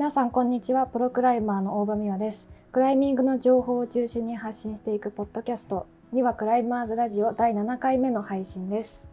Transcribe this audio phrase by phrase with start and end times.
[0.00, 0.86] 皆さんこんにちは。
[0.86, 2.48] プロクライマーの大場美和です。
[2.72, 5.86] クライミングの情報を中心に発信していくポッドキャスト。
[6.14, 9.10] 美和クライマーズラジオ第7回目の配信です、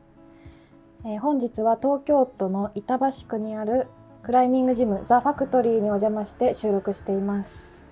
[1.03, 3.87] えー本日は東京都の板橋区にある
[4.23, 7.85] クライミングジムザ・ファクトリーにお邪魔して収録しています。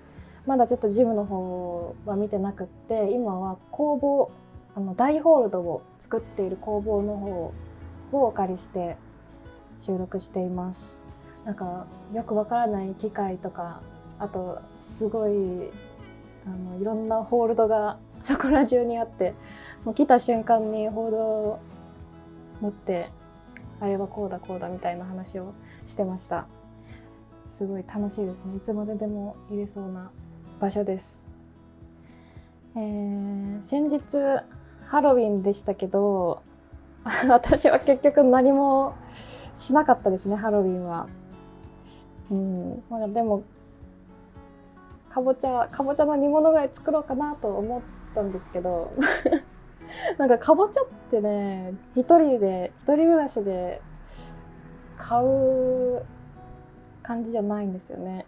[0.46, 4.30] まだちょっとジムの方は見てなくって今は工房
[4.74, 7.52] あの大ホールドを作っている工房の方
[8.12, 8.96] をお借りして
[9.78, 11.05] 収録しています。
[11.46, 13.80] なんかよくわからない機械とか
[14.18, 15.70] あとすごい
[16.44, 19.34] あのいろんなホールドが そこら中にあって
[19.84, 21.58] もう来た瞬間にホールドを
[22.60, 23.06] 持って
[23.78, 25.52] あれはこうだこうだみたいな話を
[25.84, 26.46] してました。
[27.46, 28.56] すごい楽しいですね。
[28.56, 30.10] いつまででも入れそうな
[30.58, 31.28] 場所です、
[32.74, 34.00] えー先日
[34.86, 36.42] ハロウィンでしたけど
[37.28, 38.94] 私は結局何も
[39.54, 41.06] しなかったですねハロウィンは。
[42.30, 43.44] うんまあでも
[45.10, 47.82] かぼちゃかぼちゃの煮物ぐらい作ろうかなと思っ
[48.14, 48.92] たんですけど
[50.18, 53.80] なんかかぼちゃってね一人で一人暮らしで
[54.98, 56.04] 買う
[57.02, 58.26] 感じじゃないんですよね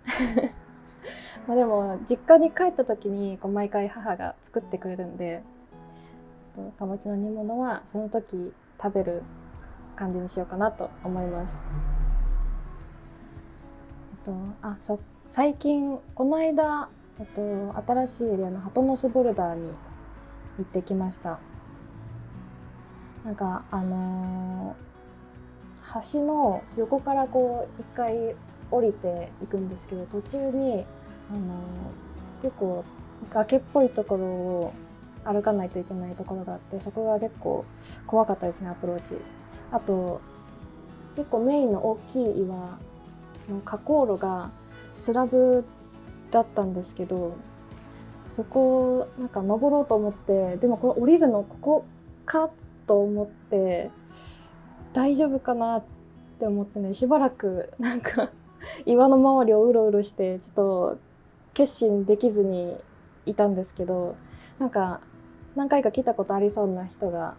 [1.47, 5.43] まあでも実家に帰った時にこう毎回母が作ってくれるんで
[6.79, 9.23] かぼちゃの煮物はその時食べる
[9.97, 11.65] 感じにしようかなと思います。
[14.25, 16.89] と、あそ最近この間、
[17.23, 19.73] っと、新しいエリアのハトノスボルダーに
[20.59, 21.39] 行ってきました。
[23.25, 24.89] なんかあのー
[26.13, 28.37] 橋の横からこう一回
[28.71, 30.85] 降りていくんですけど途中に、
[31.31, 32.85] あのー結構
[33.31, 34.73] 崖っぽいところを
[35.25, 37.65] 歩かないといけないところがあってそこが結構
[38.07, 39.17] 怖かったですねアプローチ。
[39.73, 40.21] あと
[41.17, 42.79] 結構メインの大きい岩
[43.49, 44.51] の火口路が
[44.93, 45.65] スラブ
[46.31, 47.37] だったんですけど
[48.27, 51.85] そこをなんか登ろうと思ってでもこれ降りるのここ
[52.27, 52.51] か
[52.87, 53.91] と思って
[54.93, 55.85] 大丈夫かなっ
[56.39, 58.31] て思ってねしばらくなんか
[58.85, 60.99] 岩の周りをうろうろしてちょっと
[61.55, 62.77] 決心できずに
[63.27, 64.17] いたんですけど
[64.59, 65.01] なんか
[65.57, 67.35] 何回か来たことありそうな人が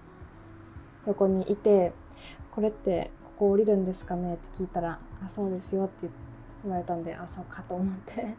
[1.08, 1.94] 横にいて
[2.52, 6.10] 「これってここ降りるんですかね?」って聞いたら「あそうですよ」って
[6.64, 8.36] 言われたんであそうかと思って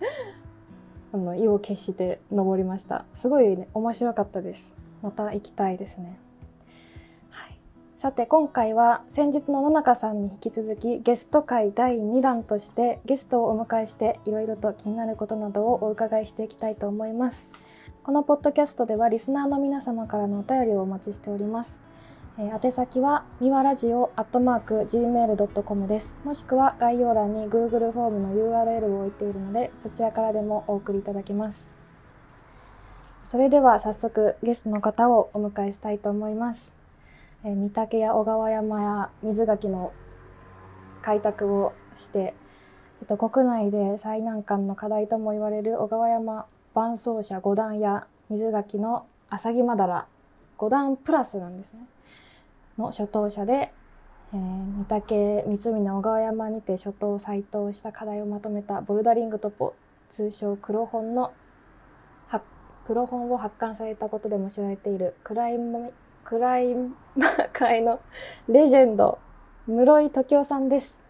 [1.12, 3.04] あの意を決して登りました。
[3.12, 4.76] すごい、ね、面白かったです。
[5.02, 6.16] また行きたいですね、
[7.30, 7.58] はい、
[7.96, 17.52] さて今回は先日の野中さんに引き続きゲスト会第2弾としてゲストをお迎えしていろいろと気になることなどをお伺いしていきたいと思います。
[18.04, 21.82] このポッドキャストではリスナーの皆様からのお便りをお待ちしております。
[22.38, 26.16] えー宛先はみわラジオアットマーク gmail.com です。
[26.24, 31.76] もしくは概要欄に Google フォームの URL を置いているので、そちらからでもお送りいただけます。
[33.22, 36.78] それでは早速ゲストの方をお迎えしたいと思います。
[37.44, 39.92] えー、御嶽や小川山や水垣の
[41.02, 42.32] 開拓をして、
[43.02, 50.06] えっと、国内で最難関の課題とも言われる小川山伴走者5段や水垣の浅木まだら
[50.56, 51.80] 5段プラスなんですね。
[52.82, 53.72] の初等者で、
[54.34, 59.74] えー、御嶽湖の小川山にて初等再登した課題をまとめたボルダリングトポ
[60.08, 61.32] 通称黒本の
[62.26, 62.44] 発
[62.84, 65.92] 黒本を発刊されたことでも知られているクライム
[66.24, 68.00] クライマー 界の
[68.48, 69.18] レジェンド
[69.66, 71.04] 室井時夫さんです。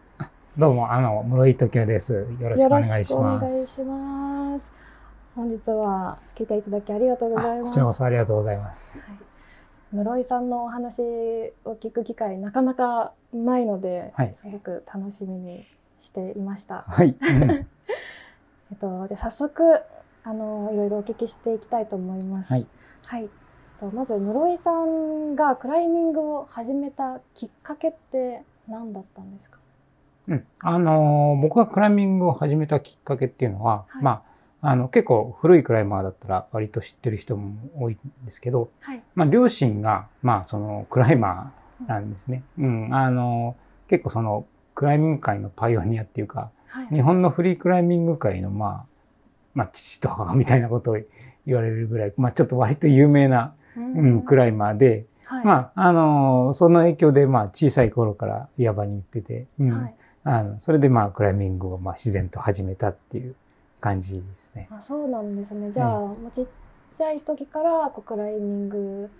[0.59, 2.27] どうも、あの、室井時夫です。
[2.39, 4.53] よろしくお願いしよろしくお願いします。
[4.53, 4.72] ます。
[5.34, 7.65] 本日は来ていただきありがとうございます。
[7.65, 9.06] あこちらこそありがとうございます。
[9.09, 9.31] はい
[9.92, 11.03] 室井さんのお話
[11.64, 15.66] を聞く機会なかなかないので、はいすごく楽しみに
[16.00, 16.82] していました。
[16.88, 17.08] はい。
[17.20, 17.50] うん
[18.72, 19.83] えっと、じゃあ早速
[20.24, 22.53] あのいろいろお聞きしていきたいと思います。
[22.54, 22.66] はい。
[23.04, 23.28] はい。
[23.78, 29.59] とまず室井さんがクライミングを始めたきっかけって何だったんですか？
[30.28, 34.31] うんあのー僕がクライミングを始めたきっかけっていうのは、はいまあ、
[34.64, 39.03] あの、結構古いクライマーだったら割と知ってる人も多いんですけど、はい。
[39.16, 42.44] まあ、両親が、まあ、その、クライマーなんですね。
[42.59, 42.94] うん。
[42.94, 46.86] あのー結構その、クライミング界のパイオニアっていうか、はい。
[46.94, 48.86] 日本のフリークライミング界の、まあ、
[49.54, 50.98] まあ、父と母みたいなことを
[51.44, 55.44] 言われるぐらい、まあ、ちょっと割と有名な、ううん、クライマーで、はい。
[55.44, 59.94] まあ、あのーその影響で、まあ、小さい頃から岩場に行ってて、うんはい。
[60.24, 63.34] あのそれで、まあ、クライミングを、まあ、自然と始めたっていう
[63.82, 64.68] 感じですね。
[64.70, 65.70] あそうなんですね。
[65.70, 66.46] じゃあ、もうちっ
[66.94, 69.10] ちゃい時からこうクライミング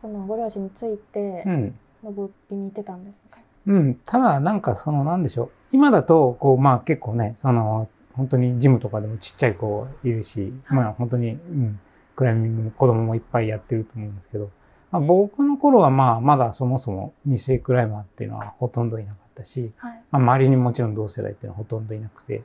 [0.00, 1.78] そのご両親についてうん。
[2.04, 3.38] 登りに行ってたんですか？
[3.68, 3.94] うん。
[4.04, 5.50] ただ、なんか、その、なんでしょう。
[5.70, 11.80] 今だと、こう、まあ結構ね、その、本当にジムとかでもちっちゃい子いるし、はいまあ本当に、うん、
[12.16, 14.50] クライミングも子供もいっぱいやってると思うんですけど、
[14.90, 20.02] まあ、僕の頃はまあまだそもそも二世クライマーっていうのはほとんどいなかったし、はい。
[20.10, 22.42] まあ周りにもちろん同世代っていうのはほとんどいなくて、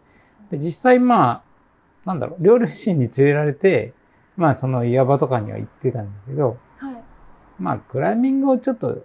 [0.52, 1.42] で、実際まあ、
[2.08, 3.94] なんだろう、両親に連れられて、
[4.38, 7.04] まあその岩場とかには行ってたんだけど、はい。
[7.60, 9.04] まあクライミングをちょっと、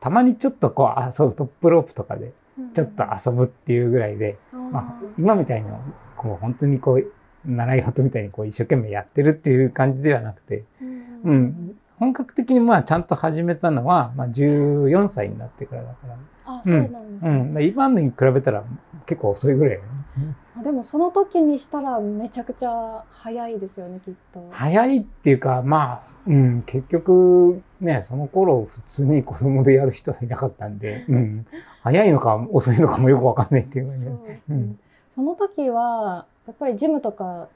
[0.00, 5.70] たまにちょっとこう遊ぶトップロープとかでうんちょっと遊ぶっていうぐらいで、まああー今みたいな、
[6.14, 7.10] こう本当にこう、
[7.46, 11.76] 習い事みたいにこう一生懸命やってるっていう感じではなくて、うんうん。
[12.02, 16.16] 本格的にまあちゃんと始めたのは、まあ14歳になってからだから。
[16.46, 17.30] あ、そうなんですね。
[17.30, 17.54] うん。
[17.54, 18.64] で今のに比べたら
[19.06, 19.86] 結構遅いぐらいよね。
[20.58, 24.48] あでもその時にしたらめちゃくちゃ早いですよね、きっと。
[24.50, 31.46] 早いっていうか、まあ、うん、結局ね、その頃普通に子供でやる人はいなかったんで、うん。
[31.84, 34.10] 早いのか遅いのかもよくわかんないっていう感じで。
[34.10, 34.80] そうですねうん
[35.14, 37.48] その時は、やっぱりジムとか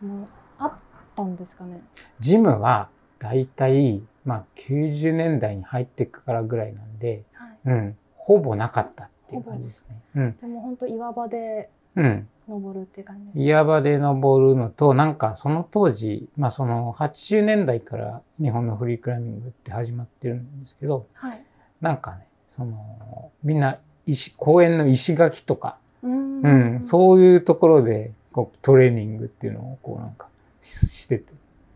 [0.00, 0.26] も
[0.58, 0.72] あっ
[1.14, 1.82] たんですかね？
[2.18, 2.88] ジムは
[3.18, 7.58] だいたい、まあ90年代に入ってからぐらいなんで、はい。
[7.66, 10.00] うん、ほぼなかったっていう感じですね。
[10.16, 10.36] うん。
[10.36, 12.28] でも本当岩場でうん。
[12.48, 13.38] 登るっていう感じです。
[13.40, 21.42] 岩場で登るのと、なんかその当時、まあその80年代から日本のフリークライミングって始まってるんですけど、はい。
[21.80, 30.28] なんかね、その、みんな石、公園の石垣とか、うーんうん、そういうところで、こう、トレーニングっていうのを、こうなんか、
[30.62, 31.32] ししてて。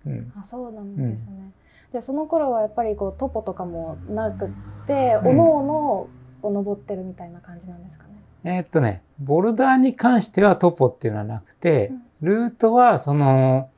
[0.07, 0.33] うん。
[0.39, 1.53] あそうなんですね。
[1.93, 4.49] でその頃はやっぱりこうトポとかもなくっ
[4.87, 6.09] て、おのおの
[6.43, 8.11] こう登ってるみたいな感じなんですかね。
[8.45, 13.71] えーっとね、ボルダーに関してはトポっていうのはなくて、うんルートは、その、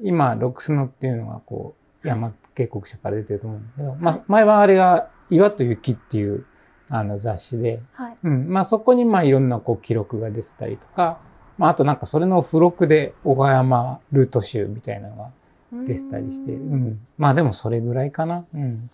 [0.00, 6.46] 今、ロックスノっていうのが、こう、山渓谷社から出てると思うんだけど、まあ、前はあれが、岩と雪っていう、
[6.88, 8.16] あの、雑誌で、はい。
[8.22, 11.18] うん、まあ、そこに、まあ、いろんな、こう、記録が出てたりとか、
[11.58, 15.30] まあ、あとなんか、それの付録で、小川山ルート集みたいなのが
[15.72, 17.06] 出てたりして、うんん。
[17.18, 18.44] まあ、でも、それぐらいかな。
[18.54, 18.90] うん。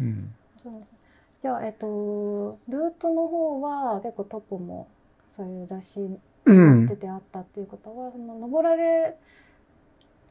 [0.00, 0.34] うん。
[0.56, 0.98] そうですね。
[1.40, 4.88] じゃあ、えっと、ルートの方は結構トポも
[5.28, 6.96] そういう雑誌うん出。
[6.96, 9.16] てあったっていうことは、その登られ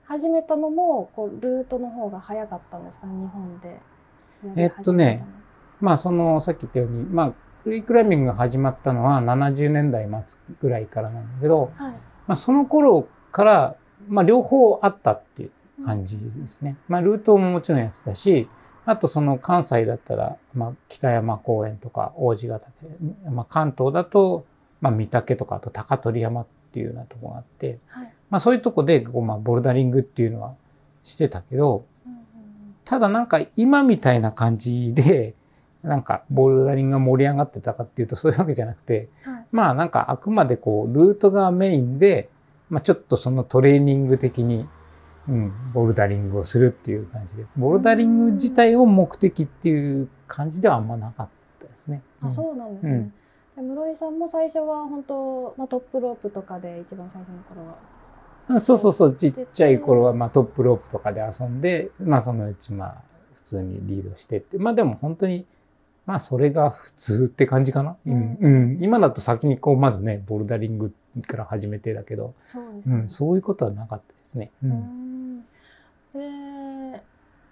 [0.05, 3.07] 始めたのもこうルートの方が早かったんですか？
[3.07, 3.79] ね日本で。
[4.55, 5.25] えっとね
[5.79, 7.33] まあ、その、さっき言ったように、まあ、
[7.63, 11.91] フリークライミングが始まったのは70年代末ぐらいからなんだけど、はい。
[11.91, 13.75] まあ、その頃から、
[14.07, 15.51] まあ、両方あったっていう
[15.85, 16.77] 感じですね。
[16.87, 18.47] まあ、ルートももちろんやってたし、
[18.85, 22.71] あとその関西だったら、まあ、北山公園とか王子ヶ岳、
[23.29, 24.45] まあ、関東だと、
[24.81, 28.13] まあ、御嶽とか、あと高取山っていうようなとこがあって、はい。
[28.29, 30.55] まあ、そういうとこで、こう、まあ、ボルダリングっていうのは
[31.03, 31.85] してたけど、
[32.85, 35.35] ただなんか今みたいな感じで、
[35.83, 39.45] なんかボルダリングが盛り上がってたかっていうとそういうわけじゃなくて、うんはい。
[39.51, 42.29] まあなんかあくまでこうルートがメインで、
[42.69, 44.67] まあちょっとそのトレーニング的に、
[45.27, 51.29] うん、ボルダリングをするっていう感じで、ボルダリング自体を目的っていう感じではあんまなかっ
[51.59, 52.01] たですね。
[52.21, 52.91] あ、そうなんですね。
[52.91, 53.13] うん
[53.55, 57.77] で室井さんも最初は本当、まあ、トップロープとかで一番最初の頃は。
[58.49, 62.95] うんそうそうそう、ちっちゃい頃はまあトップロープとかで遊んで、まあそのうちまあ
[63.35, 65.45] 普通にリードしてって、まあでも本当に、
[66.05, 67.95] まあそれが普通って感じかな。
[68.05, 68.37] うん。
[68.41, 68.79] うん。
[68.81, 70.93] 今だと先にこうまずね、ボルダリング
[71.25, 72.95] から始めてだけど、そうですね。
[72.95, 74.51] うん、そういうことはなかったですね。
[74.61, 74.67] う。
[74.67, 75.12] うんん
[76.13, 77.03] で、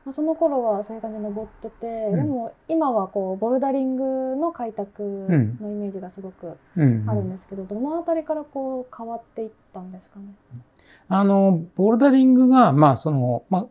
[0.06, 7.10] まあ、その頃はそういう感じで登ってて、うんでも今はこうボルダリングの開拓のイメージがすごくうん。
[7.10, 10.26] あるんですけど、どのあたりからこう変わっていったんですかね？
[11.08, 13.68] あの、ボルダリングが、まあその、ま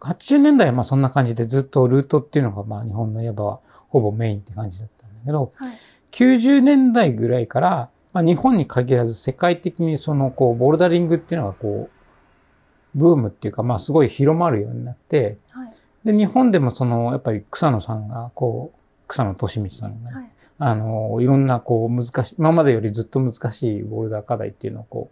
[0.00, 5.76] あ、80年代はまあそんな感じでずっとルートっていうのがまあ日本の山はほぼメインって感じだったんだけど、はい。
[6.12, 11.99] 90年代ぐらいから、まあ、日本に限らず世界的にそのこうボルダリングっていうのがこう
[12.94, 15.72] ブームっていうかまあすごい広まるようになってはい。
[16.04, 18.78] で日本でもそのやっぱり草野さんがこう
[19.08, 20.30] 草野俊道さんがね、はい。
[20.58, 25.10] あのいろんなこう難しい今までよりずっと難しいボルダー課題っていうのをこ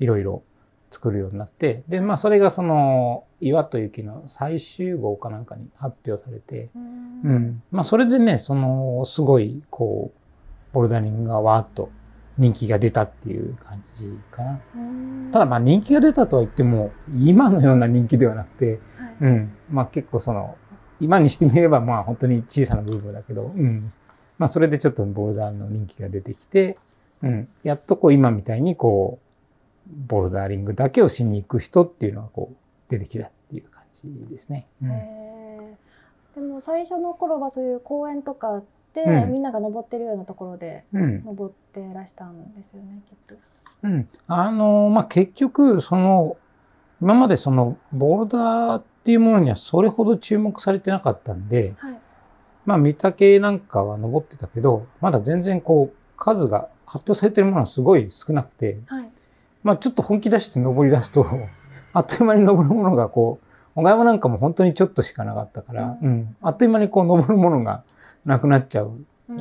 [0.00, 0.42] ういろいろ
[0.90, 6.78] 作るようになってでまあそれがその岩と雪の最終号かなんかに発表されて、う。
[7.24, 7.62] うんん。
[7.70, 10.18] まあ、それでね、その、すごい、こう、
[10.72, 11.90] ボルダリングがわーっと
[12.38, 14.60] 人気が出たっていう感じかな。
[14.76, 19.52] うんただ、まあ、人気が出たとは言っても、今のような人気ではなくて、はいうん。
[19.70, 20.56] まあ、結構その、
[21.00, 23.92] 今にしてみれば、まあ、本当に小さな部分だけど、うん。
[24.38, 26.78] まあ、それでちょっとボルダーの人気が出てきて、
[27.22, 27.48] うん。
[27.62, 32.56] やっとこう、今みたいに、こう、ボルダーリングだけをしに行く人っていうのが、こう、
[32.88, 34.66] 出てきたっていう感じですね。
[34.82, 35.28] うん
[36.34, 41.24] でも最初の頃はそういう公園とかて、うんみんなが登ってるようなところでうん。
[41.24, 43.34] 登ってらしたんですよねきっと。
[43.82, 44.08] うん。
[44.26, 46.36] あの、まあ、結局、その、
[47.00, 51.98] 今までその、ボルダーっていうものにはそれほど注目されてなかったんで、はい
[52.66, 59.10] まあ、三岳なんかは登ってたけど、まだ全然こう、数が発表されてるものはすごい少なくて、はい
[59.62, 61.26] まあ、ちょっと本気出して登り出すと、
[61.92, 67.84] あっという間に登るものがこう、小川山なんかも本当にちょっとしかなかったから、ううんん、あっという間にこう登るものが
[68.24, 68.92] なくなっちゃう。
[69.28, 69.36] う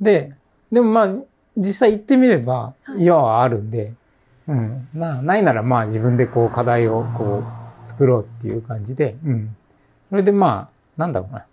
[0.00, 0.34] でで、
[0.72, 1.14] でもまあ、
[1.56, 3.02] 実際行ってみればはい。
[3.02, 3.92] 岩はあるんで、
[4.46, 7.42] うん、なないならまあ自分でこう課題をこ
[7.84, 9.56] う作ろうっていう感じで、うん。
[10.10, 11.46] それでまあ、なんだろうな。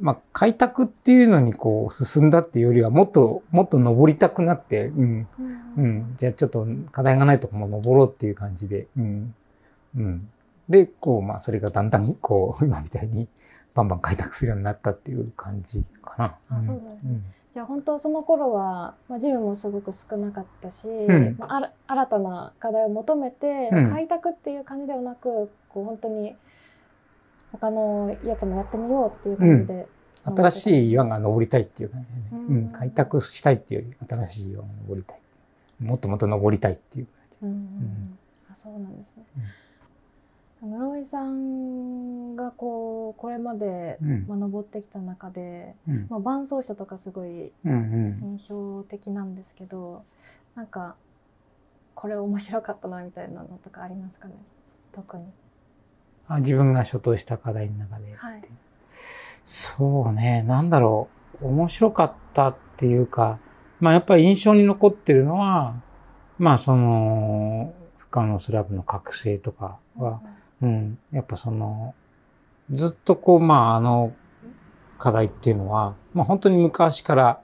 [0.00, 5.84] まあ、開拓っていうのにこう進んだっていうよりは、もっと、もっと登りたくなって、うん、うん。
[5.84, 9.34] うん、じゃあちょっと課題がないとこも登ろうっていう感じで、うん、
[9.96, 10.28] うん。
[10.68, 13.26] で、こう、まあ、それがだんだん、こう、今みたいに、
[13.78, 16.36] バンバン開拓するようになったっていう感じかな。
[16.50, 17.24] あそうなんですねん。
[17.52, 21.36] じゃあ本当その頃は、まあ、ジムもすごく少なかったし、ん。
[21.38, 23.90] まあ、あら新たな課題を求めて、うん。
[23.90, 26.34] 開拓っていう感じではなくこう本当に
[27.52, 29.86] 他のやつもやってみようっていう感じで、
[30.24, 32.56] 新しい岩が登りたいっていう感じでね、うん。
[32.56, 35.20] うん、開拓したいっていうより、新しい岩が登りたい。
[35.80, 37.06] もっともっと登りたいっていう
[37.42, 38.18] うんうん
[38.50, 39.22] あそうなんですね。
[40.60, 46.06] 室井さんがこうこれまで、まあ、登ってきた中で、うん。
[46.10, 47.74] まあ、伴走者とかすごいうんう
[48.26, 48.30] ん。
[48.32, 50.04] 印象的なんですけど
[50.54, 50.96] なんか
[51.94, 54.34] これ面白かったなみたいなのとかありますかね？
[54.92, 55.24] 特に。
[56.28, 58.14] あ自分が所当した課題の中で。
[58.14, 58.42] はい。
[59.44, 61.08] そうね、なんだろ
[61.40, 61.46] う。
[61.46, 63.38] 面白かったっていうか、
[63.80, 65.80] まあやっぱり印象に残ってるのは、
[66.38, 70.30] まあその、不可能スラブの覚醒とかは、うん、
[71.12, 71.94] やっぱその、
[72.72, 74.12] ずっとこう、まああの
[74.98, 77.40] 課題っていうのは、まあ本当に昔から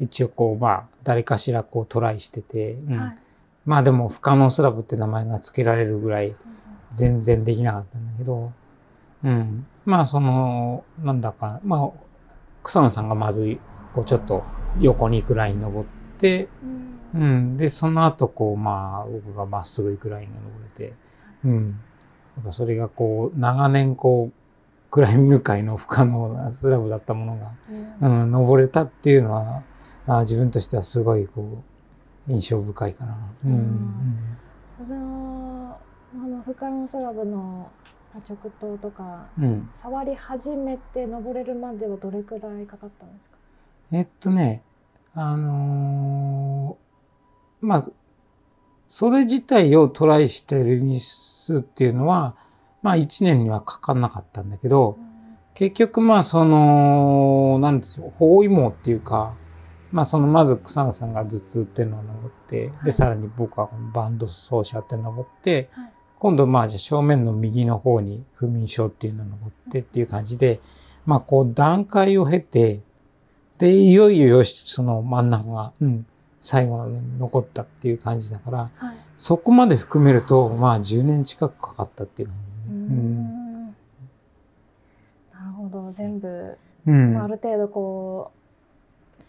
[0.00, 3.18] 一応こう、まあ誰かしらこうトライしてて、うんはい
[3.66, 6.36] まあでも不可能スラブって名前が付けられるぐらい
[6.92, 8.52] 全然できなかったんだけど、
[9.24, 9.66] うん。
[9.84, 11.90] まあその、なんだか、まあ、
[12.62, 13.58] 草野さんがまず、
[13.92, 14.44] こうちょっと
[14.80, 17.56] 横に行くライン登って、うんうん。
[17.56, 20.94] で、その後こう、まあ、僕がまっすぐ行くラインが登れて、
[21.44, 21.80] うん。
[22.36, 27.52] やっぱそれがこう、長年こう、クライミング界の不可能なスラブだったものが、
[28.00, 29.62] うんうん、登れたっていうのは、
[30.06, 31.62] あ自分としてはすごいこ
[32.28, 33.16] う、印象深いかな。
[33.44, 33.52] うん。
[33.52, 34.36] うん
[34.78, 35.78] その
[36.14, 37.70] あの不可能スラブの
[38.14, 39.44] 直投とかうん。
[39.44, 43.36] うん触り始めて登れるまではどれくらいかかったんですか？
[43.92, 44.62] えっとね、
[45.14, 47.84] あのーまあ、
[48.88, 52.36] それ自体をトライしてる日数っていうのは、
[52.82, 54.98] まあ一年にはかかんなかったんだけど、
[55.54, 59.34] 結局まあその、なんですよ、包囲網っていうか、
[59.90, 62.84] まあそのまず草野さんが頭痛っていうのを登って、はい。
[62.84, 65.92] で、さらに僕はバンド奏者って登って、はい。
[66.18, 70.60] 今度まあじゃあ正面の右の方に不眠症っていうのを登ってっていう感じで、
[71.04, 72.80] まあこう段階を経て、
[73.58, 76.06] で、いよいよよし、その真ん中が、うん、
[76.40, 82.78] 最後に残ったっていう感じだから、はいそこまで含めると、まあ10年近くかかったっていう感うじ、ね。
[82.86, 83.72] んな
[85.46, 87.14] るほど全部、うん。
[87.14, 88.30] まあ、ある程度こ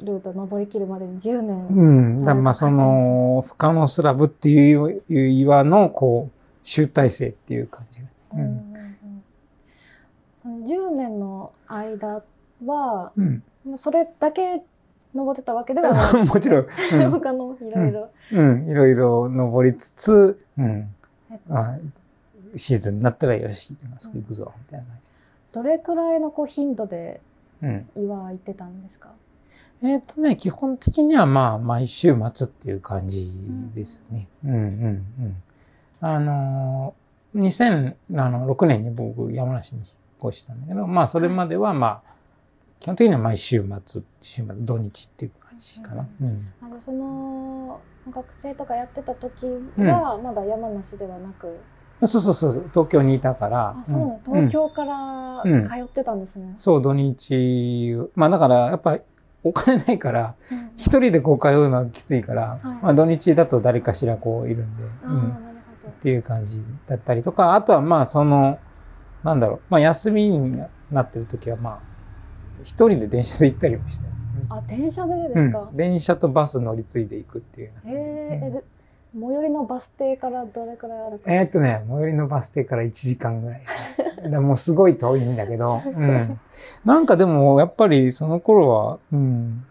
[0.01, 2.21] うルート登りきるまでに10年、うん。
[2.21, 8.01] だまあその、不可能スラブっていう岩の、こう、集大成っていう感じ。
[8.33, 9.23] うんうんうん
[10.43, 12.23] その10年の間
[12.65, 13.43] はうん。
[13.77, 14.63] それだけ
[15.13, 20.89] 登ってたわけではない もちろん、うん他のいろいろ、うん、いろいろ登りつつ、うん。
[21.49, 21.77] あ
[22.55, 24.97] シーズンになったらよし、あそこ行くぞ、みたいな感
[25.51, 27.19] どれくらいのこう頻度で
[27.61, 27.67] じ。
[27.67, 27.89] うん。
[27.95, 29.09] 岩行ってたんですか？
[29.83, 33.31] えーっとね、基本的にはまあ、毎週末っていう感じ
[33.75, 34.27] ですね。
[34.43, 35.35] うん、うん、うん。
[36.01, 37.41] あのー、
[38.07, 42.16] 2006年に僕、山梨に引っ越したんだけど、まあ、それまではまあ、
[42.79, 46.07] 基本的には毎週末、週末、土日っていう感じかな。
[46.21, 46.47] うん。
[46.61, 47.81] あのその
[48.11, 49.45] 学生とかやってた時
[49.77, 51.59] はまだ山梨ではなく、
[52.05, 53.69] そうそうそう、東京にいたから。
[53.69, 54.13] あそうなの？
[54.13, 54.19] ん。
[54.49, 56.53] 東京からうん通ってたんですね。
[56.55, 59.01] そう、土日、まあだから、やっぱり
[59.43, 60.71] お金ないから、うん。
[60.77, 62.83] 一人でこう通うのはきついから、はい。
[62.83, 65.33] まあ土日だと誰かしらこういるんで、うん、あーなる
[65.83, 68.59] ほっていう感じだったりとか、あとはまあその、
[69.23, 71.79] なんだろう、まあ休みになってる時はまあ、
[72.63, 74.07] 一人で電車で行ったりもして、
[74.49, 74.55] ど。
[74.55, 75.67] あ電車でですか？
[75.71, 75.73] う。
[75.73, 78.63] ん電車とバス乗り継いでいくっていうへえ感じえで
[79.19, 81.33] 最寄りのバス停からどれくらいあるか？
[81.33, 83.61] えーっとね、最寄りのバス停から1時間ぐらい。
[84.29, 86.39] でもうすごい遠いんだけど、 うん。
[86.85, 89.63] なんかでも、やっぱりその頃は、うん。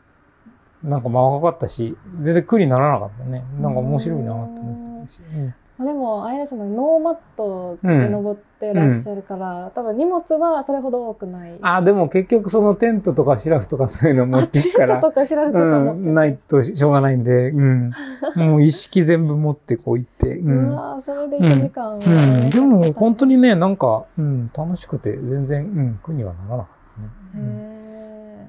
[0.82, 3.42] なんかまあ若かったし、全然苦にならなかったね。
[3.60, 5.20] なんか面白いなと思ったし。
[5.34, 6.76] うんまあでもあれですもんね。
[6.76, 11.58] ノーマットで登ってらっしゃるから、多分荷物はそれほど多くない。
[11.60, 14.94] あ、でも結局そのテントとかシラフとかそういうの持っていくから。
[14.94, 17.92] テント、とかシラフとか持ってうん、ないとしょうがないんで、うん。
[18.36, 20.46] もう意識全部持ってこう行って、う。
[20.46, 22.50] うんわーそれで1時間は、うん。
[22.50, 27.76] でも本当にね、なんか、うん、楽しくて全然、うん、苦にはならなかったね。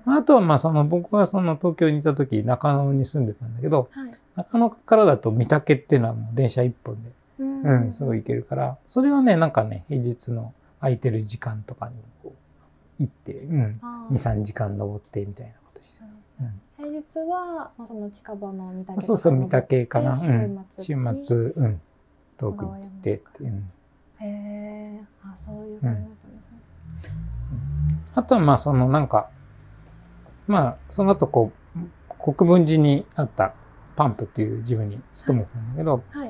[0.10, 4.12] あとはまあその僕はその東京にいた時中野に住んでたんだけど、ーはい。
[4.38, 7.12] 中野からだと三宅っていうのはもう電車一本で、
[7.64, 12.34] うんうん、すぐ行けるから、それはね、なんかね、平日の空いてる時間とかにこ
[13.00, 16.04] う行って、うん、あ2、ー3時間登ってみたいなことして。
[16.42, 20.12] うん平日は、まあ、その近場の三宅そうそう、三宅かな。
[20.12, 20.66] う週ん。
[20.78, 21.82] 週末うん。
[22.38, 23.52] 遠くに行ってっていう。
[23.52, 23.72] うん
[24.20, 26.60] へえあそういう感じだったんですね、
[28.16, 29.30] あとはまあそのなんか、
[30.48, 33.54] まあその後こう、国分寺にあった
[33.96, 36.30] パンプっていうジムに勤めてたんだけど、はい、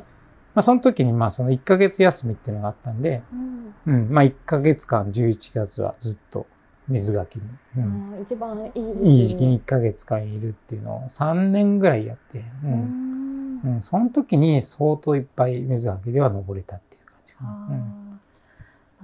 [0.57, 3.75] まあその時にまあその1ヶ月休みっていうのがあったんで、うん。
[3.85, 6.47] うん、まあ1ヶ月間11月はずっと
[6.87, 7.45] 水垣に、
[7.77, 8.19] うん。
[8.19, 12.43] 一番いい時期いい時期に1ヶ月間いるっていうのを3年ぐらいやって、う。
[12.63, 13.61] うんん。
[13.65, 17.51] うん、その時に相当いっぱい水垣では登れたっていう感じかあな。
[17.51, 18.19] うん。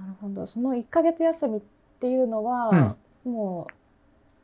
[0.00, 0.46] なるほど。
[0.48, 1.60] その1ヶ月休みっ
[2.00, 3.68] ていうのは、も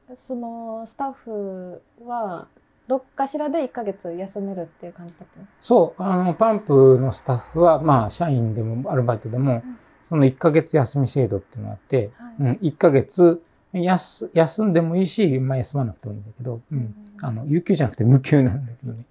[0.09, 2.47] うそのスタッフは
[2.91, 9.79] どっかしらで1ヶ月休めるっていう感じだったんですそう、あの、パンプのスタッフは、まあ、社員でもアルバイトでもん、
[10.09, 12.35] その1ヶ月休み制度っていうのがあって、か、はい。
[12.41, 13.41] うん、1ヶ月
[13.73, 19.05] 休休んでもいいし、まあ、休まなくてもいいんだけど、うん、あの、有給じゃなくて無給なんだけどね。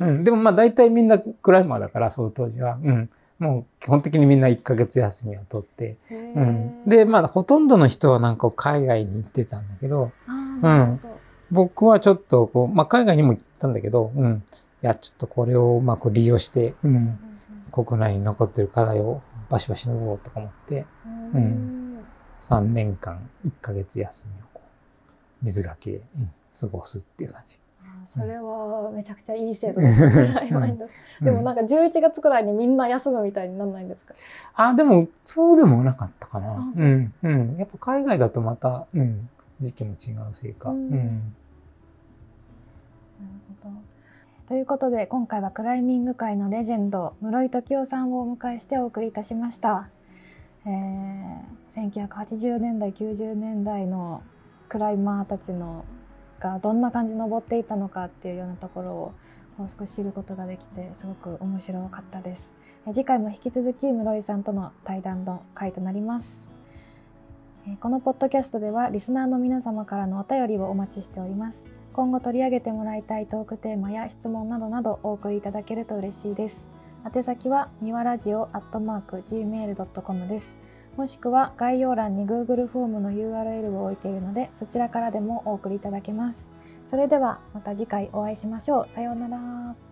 [0.00, 0.08] うん。
[0.08, 2.76] うん、でもまあ、大体みんなクライマーだから、その当時は。
[2.82, 3.08] うん。
[3.38, 5.96] もう基本的にみんな1ヶ月休みを取って。
[6.10, 6.84] うん。
[6.88, 11.19] で、まあ、ほとんどの人はなんか海外に行ってたんだけど、あーなるほど
[11.50, 14.42] 僕はちょっとこう、まあ、海外にも行ったんだけど、うん。
[14.82, 16.96] いや、ちょっとこれをうまく利用して、うん。
[16.96, 17.18] うん
[17.72, 22.04] 国内に残ってる課題をバシバシ登ろうとか思って、うんううんん
[22.40, 24.62] 3年間1ヶ月休みをこ
[25.42, 27.60] う、水垣で、うん、過ごすっていう感じ。
[28.06, 34.14] それはめちゃくちゃいい制度ですでもなんか11月くらいにみんな休むみたいになんないんですか？
[34.70, 36.72] あ、でも、そうでもなかったかあな。
[36.76, 37.56] うん、うん。
[37.56, 39.28] やっぱ海外だとまた、うん、
[39.60, 40.70] 時期も違うせいか。
[40.70, 40.90] ううんん。
[40.90, 41.02] なる
[43.62, 43.74] ほど。
[44.50, 49.90] ということで今回はクライミング界のレジェンド室井時夫さんをお迎えしてお送りいたしました、
[50.66, 54.24] えー、1980年代90年代の
[54.68, 55.84] クライマーたちの
[56.40, 59.14] がどんな感じに登っていたのかっていうようなところを
[59.56, 66.59] もう少し知ることができてすごく面白かったですえー次回も引き続き室井さんとの対談の回となりますえー
[67.80, 76.70] このポッドキャストではリスナーの皆様からのお便りをお待ちしております今後取り上げてもらいたいトークテーマや質問などなどお送りいただけると嬉しいです。
[77.14, 80.56] 宛先はみわラジオアットマーク gmail.com です。
[80.96, 86.52] もしくは概要欄に Google フォームの URL を置いているのでそちらからでもお送りいただけます。
[86.86, 88.88] それではまた次回お会いしましょう。
[88.88, 89.89] さようなら。